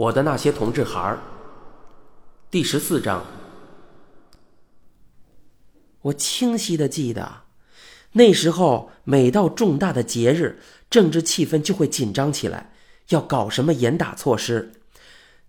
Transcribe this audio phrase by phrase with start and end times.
[0.00, 1.18] 我的那些同志孩儿，
[2.50, 3.22] 第十四章。
[6.00, 7.42] 我清晰的记得，
[8.12, 10.58] 那时候每到重大的节日，
[10.88, 12.72] 政治气氛就会紧张起来，
[13.10, 14.72] 要搞什么严打措施，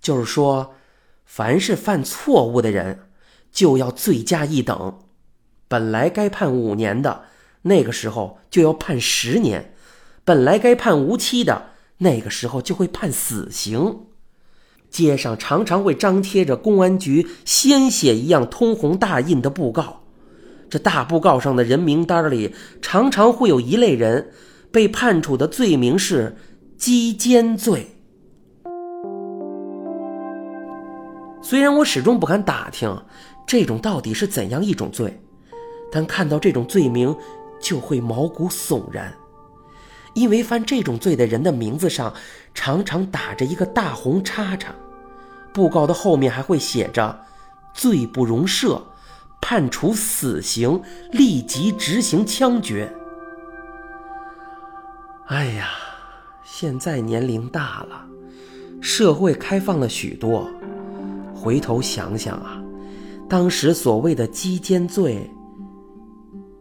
[0.02, 0.76] 就是说，
[1.24, 3.08] 凡是犯错误的人，
[3.54, 5.00] 就要罪加一等，
[5.70, 7.24] 本来该判五年的，
[7.62, 9.72] 那个时候就要判十年；
[10.26, 14.08] 本来该判无期的，那个时候就会判死刑。
[14.92, 20.02] 街上常常会张贴着公安局鲜血一样通红大印的布告，
[20.70, 24.32] 这大布告上的人名单里常常会有一类人
[24.70, 26.36] 被判处的罪名是
[26.78, 27.88] 鸡奸罪。
[31.42, 32.96] 虽然我始终不敢打听
[33.48, 35.20] 这种到底是怎样一种罪，
[35.92, 37.16] 但看到这种罪名
[37.60, 39.14] 就会毛骨悚然，
[40.14, 42.14] 因为犯这种罪的人的名字上
[42.54, 44.74] 常常打着一个大红叉叉。
[45.54, 47.26] 布告的后面还会写着
[47.74, 48.82] “罪不容赦，
[49.42, 52.94] 判处死刑，立即执行枪决”。
[55.28, 55.68] 哎呀，
[56.44, 58.06] 现在年龄大了，
[58.82, 60.50] 社会开放了许多。
[61.34, 62.62] 回头想想啊，
[63.28, 65.30] 当时所谓的“鸡奸罪”，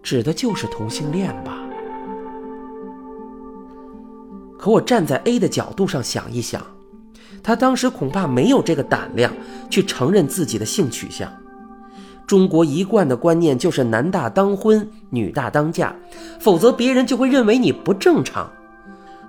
[0.02, 1.59] 指的就是同性恋吧？
[4.60, 6.62] 可我站在 A 的角度上想一想。
[7.42, 9.32] 他当时恐怕没有这个胆量
[9.70, 11.32] 去承认自己的性取向。
[12.26, 15.96] 中国一贯的观念就是男大当婚，女大当嫁，
[16.38, 18.52] 否则别人就会认为你不正常。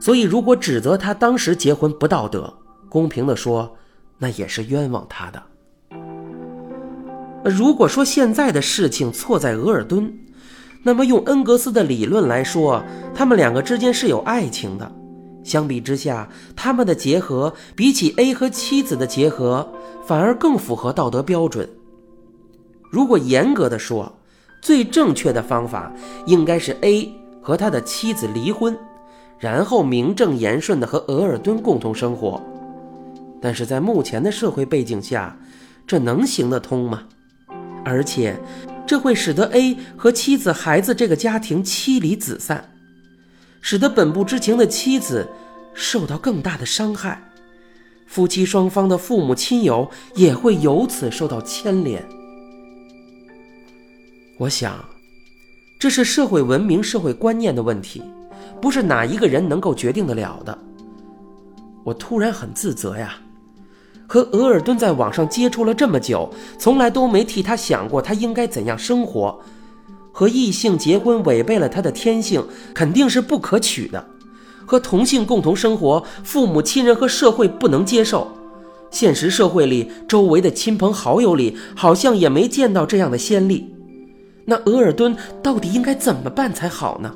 [0.02, 2.54] 所以，如果指责他当时结婚不道德，
[2.90, 3.74] 公平的说，
[4.18, 5.42] 那也是冤枉他的。
[7.46, 10.14] 如果说现在的事情错在额尔敦，
[10.84, 12.84] 那么用恩格斯的理论来说，
[13.16, 14.92] 他们两个之间是有爱情的。
[15.52, 19.70] 相比之下，他们的结合比起 A 和妻子的结合，
[20.08, 21.68] 反而更符合道德标准。
[22.90, 24.18] 如果严格的说，
[24.62, 25.92] 最正确的方法
[26.26, 28.78] 应该是 A 和他的妻子离婚，
[29.38, 32.42] 然后名正言顺的和额尔敦共同生活。
[33.42, 35.38] 但是在目前的社会背景下，
[35.86, 37.04] 这能行得通吗？
[37.84, 38.40] 而且，
[38.88, 42.70] 这会使得 A 和妻子、孩子这个家庭妻离子散。
[43.64, 45.28] 使得本不知情的妻子
[45.74, 47.22] 受到更大的伤害，
[48.06, 52.04] 夫妻双方的父母亲友也会由此受到牵连。
[54.38, 54.84] 我想，
[55.80, 58.02] 这是社会文明、社会观念的问题，
[58.62, 60.58] 不是哪一个人能够决定得了的。
[61.84, 63.16] 我突然很自责呀，
[64.08, 69.40] 和额尔敦在网上接触了这么久，从来都没替他想过他应该怎样生活。
[70.12, 74.06] 和异性结婚违背了他的天性，肯定是不可取的。
[74.72, 78.26] 和同性共同生活，父母亲人和社会不能接受。
[78.90, 83.76] 现实社会里，周围的亲朋好友里，好像也没见到这样的先例。
[84.46, 87.14] 那额尔敦到底应该怎么办才好呢？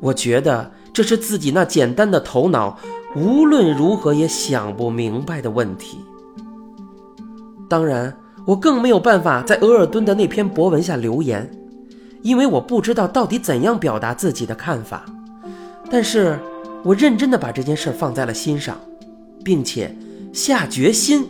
[0.00, 2.78] 我觉得这是自己那简单的头脑
[3.14, 5.98] 无论如何也想不明白的问题。
[7.68, 8.16] 当然，
[8.46, 11.50] 我更没有办法在额尔敦的那篇博文下留言。
[12.22, 15.04] 因为我不知道到底怎样表达自己的看法，
[15.90, 16.38] 但是
[16.84, 18.78] 我认真的把这件事放在了心上，
[19.44, 19.96] 并且
[20.32, 21.26] 下决心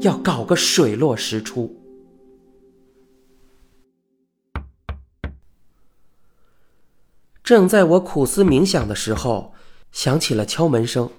[0.00, 1.78] 要搞个水落石出。
[7.44, 9.54] 正在我苦思冥想的时候，
[9.92, 11.10] 响起了敲门声。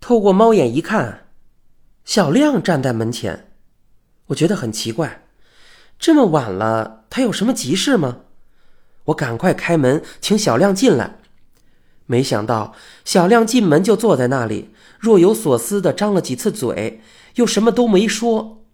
[0.00, 1.28] 透过猫眼一看，
[2.04, 3.52] 小亮站在门前，
[4.26, 5.22] 我觉得很奇怪。
[5.98, 8.20] 这么晚了，他有什么急事吗？
[9.04, 11.19] 我赶快开门，请小亮进来。
[12.10, 17.00] 没想到小亮进门就坐在那里，若有所思的张了几次嘴，
[17.36, 18.64] 又什么都没说。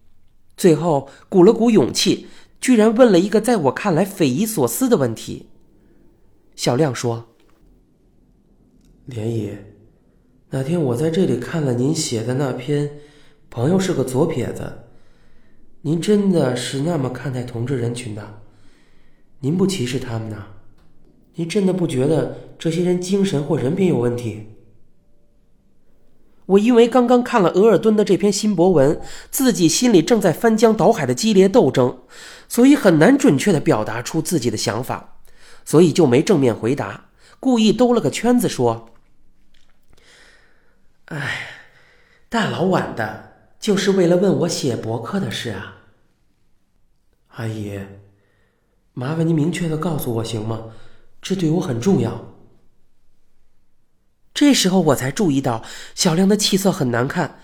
[0.56, 2.28] 最后鼓了鼓勇气，
[2.62, 5.50] 居然问了一个在我看来匪夷所思的问题。
[6.54, 7.26] 小亮说
[9.04, 9.52] ：“莲姨，
[10.48, 12.88] 那天我在这里看了您写的那篇
[13.50, 14.62] 《朋友是个左撇子》。”
[15.84, 18.40] 您真的是那么看待同志人群的？
[19.40, 20.46] 您不歧视他们呢？
[21.36, 24.48] 您真的不觉得这些人精神或人品有问题？
[26.46, 29.00] 我因为刚刚看了额尔敦的这篇新博文，
[29.30, 31.98] 自己心里正在翻江倒海的激烈斗争，
[32.48, 35.18] 所以很难准确的表达出自己的想法，
[35.64, 37.10] 所以就没正面回答，
[37.40, 38.90] 故意兜了个圈子说
[41.06, 41.48] ：“哎，
[42.28, 45.82] 大老晚的，就是为了问我写博客的事啊。”
[47.36, 47.78] 阿姨，
[48.94, 50.66] 麻烦您明确的告诉我行吗？
[51.28, 52.36] 这对我很重要。
[54.32, 57.40] 这时候我才注意到小亮的气色很难看，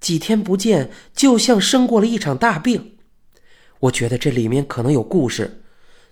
[0.00, 2.98] 几天不见，就像生过了一场大病。
[3.80, 5.62] 我觉得这里面可能有故事，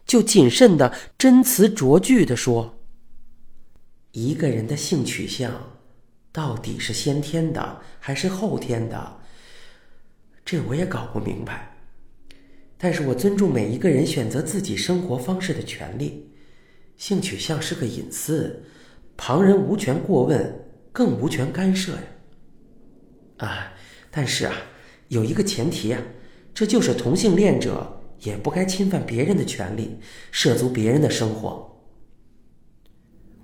[0.07, 2.79] 就谨慎的、真词酌句的说
[4.13, 5.53] ：“一个人的性取向，
[6.33, 9.19] 到底是先天的还是后天的？
[10.43, 11.77] 这我也搞不明白。
[12.79, 16.31] 但是我尊重每一个人选择自己生活方式的权利，
[16.97, 18.63] 性取向是个隐私。”
[19.17, 22.01] 旁人无权过问，更无权干涉呀。
[23.37, 23.73] 啊，
[24.11, 24.53] 但是啊，
[25.07, 26.03] 有一个前提啊，
[26.53, 30.01] 这就是同性恋者也不该侵犯别人的权利，
[30.33, 31.79] 涉足别人的生活。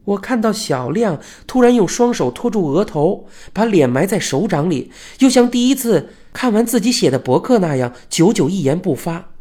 [0.04, 9.34] 我看到小亮突然用双手托住额头，把脸埋在手掌里，又像第一次看完自己写的博客那样，久久一言不发。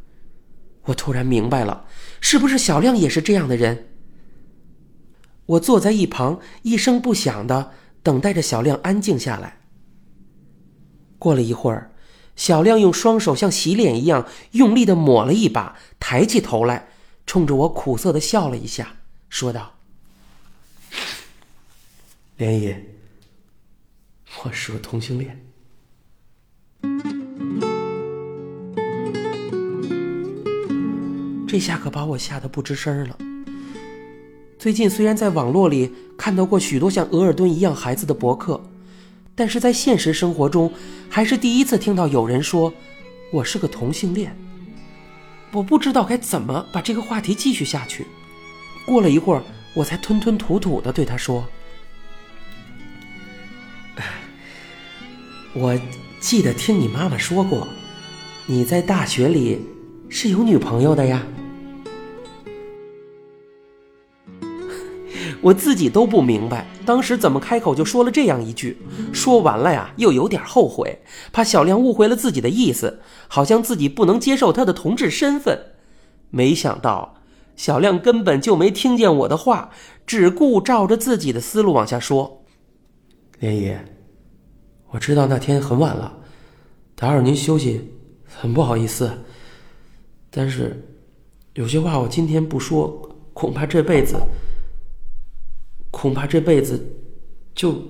[0.83, 1.87] 我突然明白了，
[2.21, 3.87] 是不是小亮也是这样的人？
[5.49, 7.71] 我坐在一旁，一声不响的
[8.03, 9.57] 等待着小亮安静下来。
[11.17, 11.91] 过了一会儿，
[12.35, 16.89] 小亮用双手像洗脸一样用力的抹了一把，抬起头来，
[17.25, 18.97] 冲着我苦涩的笑了一下，
[19.27, 19.73] 说道
[22.37, 22.75] ：“莲姨，
[24.43, 25.43] 我是个同性恋。”
[31.47, 33.17] 这下可把我吓得不吱声了。
[34.59, 38.61] 最近虽然在网络里看到过许多像额尔敦一样孩子的博客，
[39.33, 40.69] 但是在现实生活中，
[41.09, 42.73] 还是第一次听到有人说
[43.31, 44.37] 我是个同性恋。
[45.53, 48.05] 我不知道该怎么把这个话题继续下去。
[48.85, 49.41] 过了一会儿，
[49.73, 51.47] 我才吞吞吐吐的对他说
[55.55, 55.79] ：“我
[56.19, 57.65] 记得听你妈妈说过，
[58.45, 59.61] 你在大学里
[60.09, 61.25] 是有女朋友的呀。”
[65.41, 68.77] 我自己都不明白，当时怎么开口就说了这样一句。
[69.13, 71.01] 说完了呀，又有点后悔，
[71.31, 75.59] 怕小亮误会了自己的意思，好像自己不能接受他的同志身份。
[76.29, 77.15] 没想到
[77.55, 79.71] 小亮根本就没听见我的话，
[80.05, 82.43] 只顾照着自己的思路往下说。
[83.39, 83.73] 莲姨，
[84.91, 86.17] 我知道那天很晚了，
[86.95, 87.93] 打扰您休息，
[88.25, 89.11] 很不好意思。
[90.29, 90.85] 但是，
[91.53, 94.15] 有些话我今天不说，恐怕这辈子……
[96.01, 96.95] 恐怕这辈子，
[97.53, 97.83] 就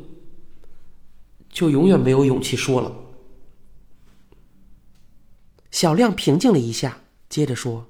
[1.47, 2.91] 就永远没有勇气说了。
[5.69, 7.85] 小亮平静了一下，接着说：“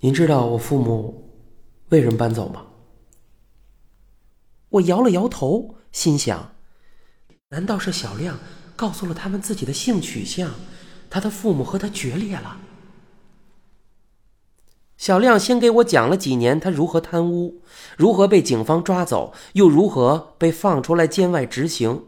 [0.00, 1.30] 您知道我父母
[1.90, 2.64] 为什么搬走吗？”
[4.70, 6.54] 我摇了摇头，心想：
[7.50, 8.38] 难道是小亮
[8.74, 10.54] 告诉了他们自己的性取向，
[11.10, 12.58] 他的父母和他决裂了？
[14.98, 17.62] 小亮先给我讲了几年他如何贪污，
[17.96, 22.06] 如何被警方抓走，又如何被放出来监外执行。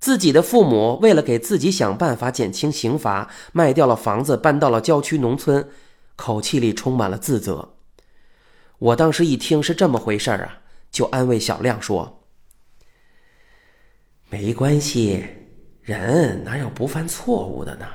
[0.00, 5.68] 自己的父母为了给自己想办法减轻刑罚，卖掉了房子，搬到了郊区农村，
[6.16, 7.74] 口气里充满了自责。
[8.80, 10.58] 我当时一听是这么回事儿啊，
[10.90, 12.24] 就安慰小亮说
[14.28, 15.24] ：“没关系，
[15.82, 17.86] 人哪有不犯错误的呢？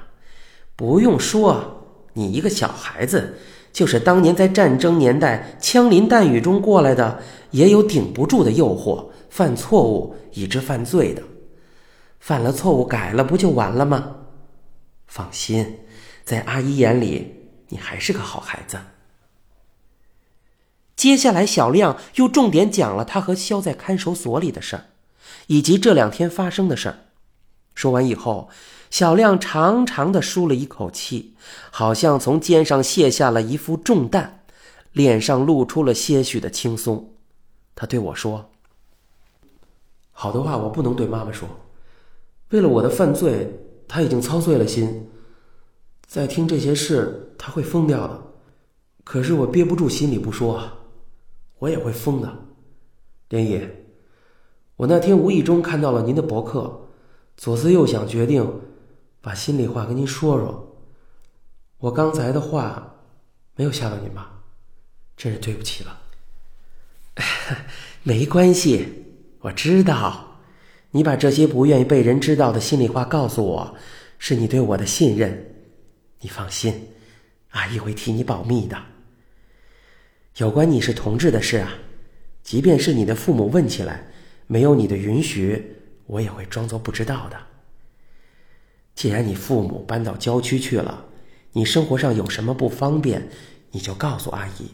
[0.77, 3.38] 不用说，你一个小孩子。”
[3.77, 7.21] 就是当年在战争年代枪林弹雨中过来的，
[7.51, 11.21] 也有顶不住的诱惑，犯错误以致犯罪的。
[12.19, 14.16] 犯了错误改了不就完了吗？
[15.06, 15.81] 放心，
[16.23, 18.80] 在阿姨眼里，你还是个好孩子。
[20.95, 24.85] 接下来，小亮又重点讲了他和肖在看守所里的事儿，
[25.45, 26.97] 以及这两天发生的事儿。
[27.75, 28.49] 说完以后。
[28.89, 31.35] 小亮长长的舒了一口气，
[31.71, 34.44] 好像从肩上卸下了一副重担，
[34.94, 37.13] 脸上露出了些许的轻松。
[37.75, 38.49] 他对我说
[40.11, 41.47] ：“好的话，我不能对妈妈说。
[42.49, 45.09] 为了我的犯罪，他已经操碎了心。
[46.07, 48.21] 再听这些事，他会疯掉的。
[49.03, 50.63] 可是我憋不住心里不说，
[51.59, 52.33] 我也会疯的。
[53.29, 53.61] 莲姨，
[54.77, 56.87] 我那天无意中看到了您的博客，
[57.35, 58.49] 左思右想，决定。”
[59.28, 60.78] 把心里话跟您说说，
[61.80, 62.96] 我刚才的话
[63.57, 64.42] 没有吓到您吧？
[65.18, 66.00] 真是对不起了。
[68.04, 68.88] 没关系，
[69.40, 70.40] 我知道，
[70.92, 73.76] 你把这些不愿意被人知道的心里话告诉我，
[74.18, 75.56] 是你对我的信任。
[76.22, 76.88] 你放心，
[77.50, 78.81] 阿姨会替你保密的。
[80.38, 81.74] 有关你是同志的事啊，
[82.44, 84.07] 即便是你的父母问起来，
[84.48, 87.38] 没有你的允许，我也会装作不知道的。
[88.97, 91.06] 既然你父母搬到郊区去了，
[91.51, 93.30] 你生活上有什么不方便，
[93.69, 94.71] 你就告诉阿姨。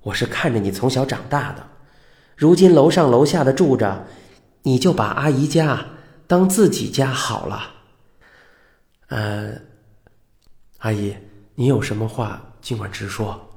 [0.00, 1.68] 我是看着你从小长大的，
[2.36, 4.06] 如今楼上楼下的住着，
[4.62, 5.84] 你就把阿姨家
[6.26, 7.74] 当自己家好了。
[9.08, 9.60] 呃，
[10.78, 11.14] 阿姨，
[11.54, 13.50] 你有什么话尽管直说。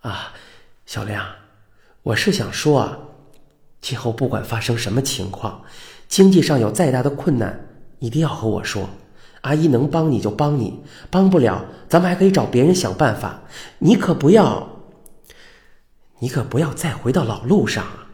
[0.00, 0.34] 啊，
[0.84, 1.26] 小亮，
[2.02, 2.98] 我是想说啊，
[3.80, 5.64] 今后不管发生什么情况，
[6.06, 8.88] 经济上有再大的困难，一定要和我说。
[9.42, 13.42] 阿姨能帮你就帮你，帮不了，咱们还可以找别人想办法。
[13.78, 14.68] 你可不要，
[16.18, 18.10] 你可不要再回到老路上啊！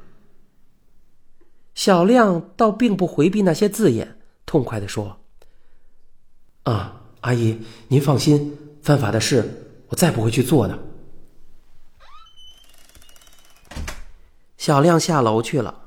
[1.75, 5.21] 小亮倒并不回避那些字眼，痛快的说
[6.65, 7.59] ：“啊，阿姨，
[7.89, 10.79] 您放心，犯法的事我再不会去做的。”
[14.59, 15.87] 小亮下楼去了。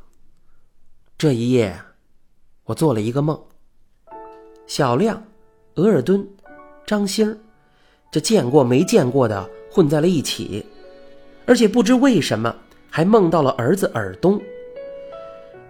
[1.20, 1.80] 这一夜，
[2.64, 3.40] 我做了一个梦。
[4.68, 5.22] 小亮。
[5.76, 6.26] 额尔敦，
[6.86, 7.38] 张星儿，
[8.10, 10.66] 这见过没见过的混在了一起，
[11.46, 12.56] 而且不知为什么
[12.90, 14.40] 还梦到了儿子尔东。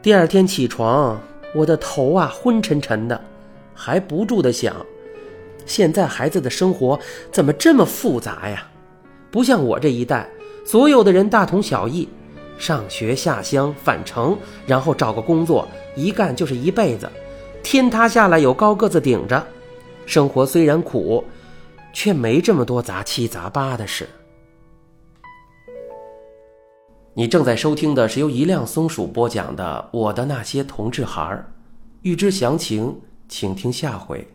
[0.04, 1.20] 第二天起床，
[1.56, 3.20] 我的头啊昏沉沉的，
[3.74, 4.76] 还不住的想：
[5.66, 7.00] 现在孩子的生活
[7.32, 8.68] 怎么这么复杂呀？
[9.32, 10.30] 不像我这一代，
[10.64, 12.08] 所有的人大同小异，
[12.60, 14.38] 上学下乡返城，
[14.68, 17.10] 然后找个工作，一干就是一辈子，
[17.66, 19.44] 天塌下来有高个子顶着。
[20.06, 21.26] 生活虽然苦，
[21.92, 24.08] 却没这么多杂七杂八的事。
[27.16, 31.52] 你正在收听的是由一辆松鼠播讲的《我的那些同志孩儿》，
[32.04, 34.28] 欲知详情，请听下回。